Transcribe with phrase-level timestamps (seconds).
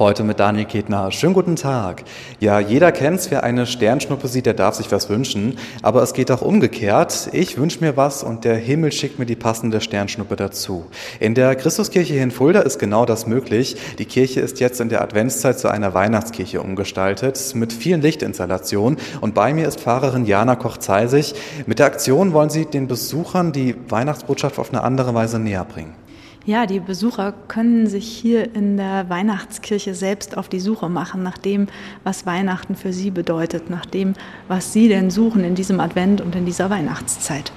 [0.00, 1.10] Heute mit Daniel Ketner.
[1.10, 2.04] Schönen guten Tag.
[2.38, 5.58] Ja, jeder kennt's, wer eine Sternschnuppe sieht, der darf sich was wünschen.
[5.82, 7.28] Aber es geht auch umgekehrt.
[7.32, 10.86] Ich wünsche mir was und der Himmel schickt mir die passende Sternschnuppe dazu.
[11.18, 13.76] In der Christuskirche hier in Fulda ist genau das möglich.
[13.98, 18.98] Die Kirche ist jetzt in der Adventszeit zu einer Weihnachtskirche umgestaltet mit vielen Lichtinstallationen.
[19.20, 21.34] Und bei mir ist Pfarrerin Jana Koch-Zeisig.
[21.66, 25.99] Mit der Aktion wollen Sie den Besuchern die Weihnachtsbotschaft auf eine andere Weise näher bringen.
[26.46, 31.36] Ja, die Besucher können sich hier in der Weihnachtskirche selbst auf die Suche machen nach
[31.36, 31.66] dem,
[32.02, 34.14] was Weihnachten für sie bedeutet, nach dem,
[34.48, 37.52] was sie denn suchen in diesem Advent und in dieser Weihnachtszeit.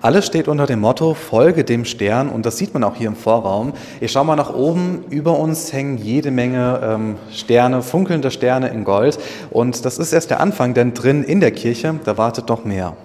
[0.00, 3.16] Alles steht unter dem Motto Folge dem Stern und das sieht man auch hier im
[3.16, 3.74] Vorraum.
[4.00, 8.84] Ich schaue mal nach oben, über uns hängen jede Menge ähm, Sterne, funkelnde Sterne in
[8.84, 9.18] Gold
[9.50, 12.96] und das ist erst der Anfang, denn drin in der Kirche, da wartet noch mehr.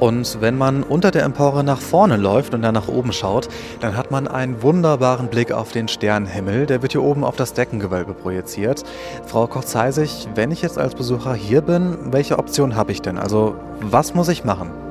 [0.00, 3.48] Und wenn man unter der Empore nach vorne läuft und dann nach oben schaut,
[3.80, 6.66] dann hat man einen wunderbaren Blick auf den Sternenhimmel.
[6.66, 8.82] Der wird hier oben auf das Deckengewölbe projiziert.
[9.26, 13.18] Frau Koch-Zeisig, wenn ich jetzt als Besucher hier bin, welche Option habe ich denn?
[13.18, 14.83] Also was muss ich machen?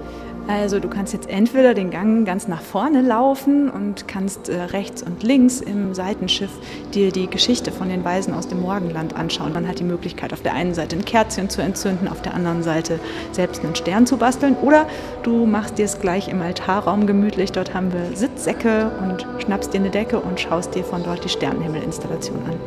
[0.47, 5.01] Also du kannst jetzt entweder den Gang ganz nach vorne laufen und kannst äh, rechts
[5.01, 6.51] und links im Seitenschiff
[6.93, 9.53] dir die Geschichte von den Weisen aus dem Morgenland anschauen.
[9.53, 12.61] Man hat die Möglichkeit, auf der einen Seite ein Kerzchen zu entzünden, auf der anderen
[12.61, 12.99] Seite
[13.31, 14.57] selbst einen Stern zu basteln.
[14.61, 14.85] Oder
[15.23, 17.53] du machst dir es gleich im Altarraum gemütlich.
[17.53, 21.29] Dort haben wir Sitzsäcke und schnappst dir eine Decke und schaust dir von dort die
[21.29, 22.59] Sternenhimmelinstallation an.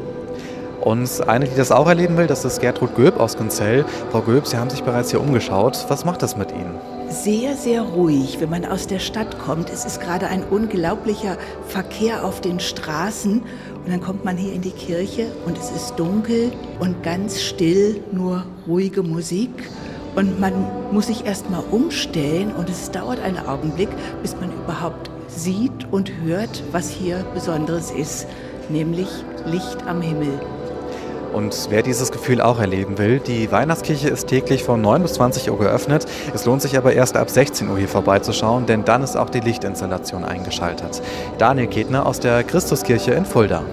[0.80, 3.84] Und eine, die das auch erleben will, das ist Gertrud Göb aus Gonzell.
[4.12, 5.84] Frau Göb, Sie haben sich bereits hier umgeschaut.
[5.88, 6.95] Was macht das mit Ihnen?
[7.08, 9.70] Sehr, sehr ruhig, wenn man aus der Stadt kommt.
[9.70, 13.42] Es ist gerade ein unglaublicher Verkehr auf den Straßen.
[13.42, 18.02] Und dann kommt man hier in die Kirche und es ist dunkel und ganz still,
[18.10, 19.50] nur ruhige Musik.
[20.16, 20.52] Und man
[20.90, 23.90] muss sich erst mal umstellen und es dauert einen Augenblick,
[24.22, 28.26] bis man überhaupt sieht und hört, was hier Besonderes ist,
[28.68, 29.08] nämlich
[29.46, 30.40] Licht am Himmel.
[31.36, 35.50] Und wer dieses Gefühl auch erleben will, die Weihnachtskirche ist täglich von 9 bis 20
[35.50, 36.06] Uhr geöffnet.
[36.34, 39.40] Es lohnt sich aber erst ab 16 Uhr hier vorbeizuschauen, denn dann ist auch die
[39.40, 41.02] Lichtinstallation eingeschaltet.
[41.36, 43.64] Daniel Ketner aus der Christuskirche in Fulda.